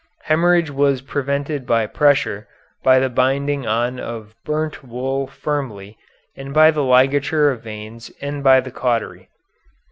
[0.23, 2.47] Hemorrhage was prevented by pressure,
[2.81, 5.95] by the binding on of burnt wool firmly,
[6.35, 9.29] and by the ligature of veins and by the cautery.